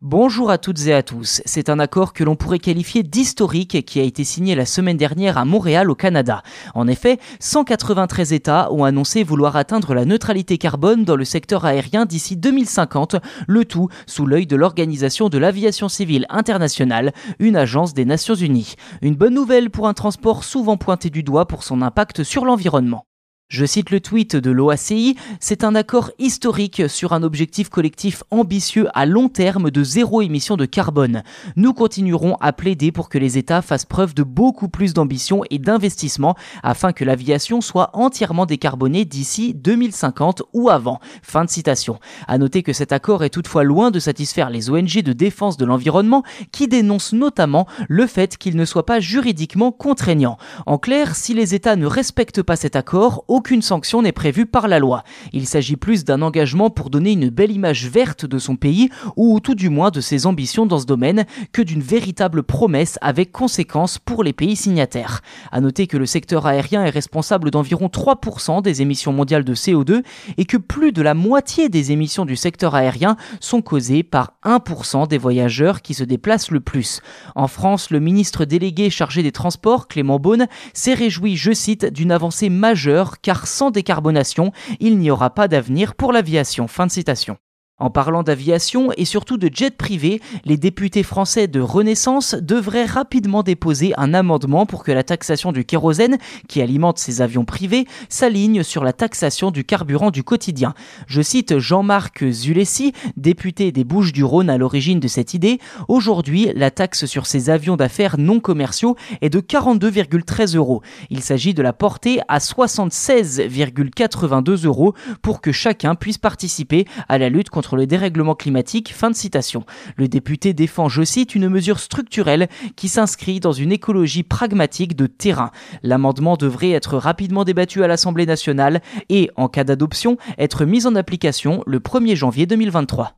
[0.00, 1.42] Bonjour à toutes et à tous.
[1.44, 5.38] C'est un accord que l'on pourrait qualifier d'historique qui a été signé la semaine dernière
[5.38, 6.44] à Montréal au Canada.
[6.76, 12.06] En effet, 193 États ont annoncé vouloir atteindre la neutralité carbone dans le secteur aérien
[12.06, 13.16] d'ici 2050,
[13.48, 18.76] le tout sous l'œil de l'Organisation de l'aviation civile internationale, une agence des Nations Unies.
[19.02, 23.07] Une bonne nouvelle pour un transport souvent pointé du doigt pour son impact sur l'environnement.
[23.50, 28.88] Je cite le tweet de l'OACI, c'est un accord historique sur un objectif collectif ambitieux
[28.92, 31.22] à long terme de zéro émission de carbone.
[31.56, 35.58] Nous continuerons à plaider pour que les États fassent preuve de beaucoup plus d'ambition et
[35.58, 41.00] d'investissement afin que l'aviation soit entièrement décarbonée d'ici 2050 ou avant.
[41.22, 42.00] Fin de citation.
[42.26, 45.64] À noter que cet accord est toutefois loin de satisfaire les ONG de défense de
[45.64, 46.22] l'environnement
[46.52, 50.36] qui dénoncent notamment le fait qu'il ne soit pas juridiquement contraignant.
[50.66, 54.66] En clair, si les États ne respectent pas cet accord, aucune sanction n'est prévue par
[54.66, 55.04] la loi.
[55.32, 59.38] Il s'agit plus d'un engagement pour donner une belle image verte de son pays, ou
[59.38, 64.00] tout du moins de ses ambitions dans ce domaine, que d'une véritable promesse avec conséquences
[64.00, 65.20] pour les pays signataires.
[65.52, 70.02] À noter que le secteur aérien est responsable d'environ 3% des émissions mondiales de CO2
[70.36, 75.06] et que plus de la moitié des émissions du secteur aérien sont causées par 1%
[75.06, 77.02] des voyageurs qui se déplacent le plus.
[77.36, 82.10] En France, le ministre délégué chargé des Transports, Clément Beaune, s'est réjoui, je cite, d'une
[82.10, 86.66] avancée majeure car sans décarbonation, il n'y aura pas d'avenir pour l'aviation.
[86.66, 87.36] Fin de citation.
[87.80, 93.44] En parlant d'aviation et surtout de jets privés, les députés français de Renaissance devraient rapidement
[93.44, 96.18] déposer un amendement pour que la taxation du kérosène,
[96.48, 100.74] qui alimente ces avions privés, s'aligne sur la taxation du carburant du quotidien.
[101.06, 105.60] Je cite Jean-Marc Zulessi, député des Bouches-du-Rhône à l'origine de cette idée.
[105.86, 110.82] Aujourd'hui, la taxe sur ces avions d'affaires non commerciaux est de 42,13 euros.
[111.10, 117.28] Il s'agit de la porter à 76,82 euros pour que chacun puisse participer à la
[117.28, 118.92] lutte le dérèglement climatique.
[118.94, 119.64] Fin de citation.
[119.96, 125.06] Le député défend, je cite, une mesure structurelle qui s'inscrit dans une écologie pragmatique de
[125.06, 125.50] terrain.
[125.82, 130.94] L'amendement devrait être rapidement débattu à l'Assemblée nationale et, en cas d'adoption, être mis en
[130.94, 133.14] application le 1er janvier 2023.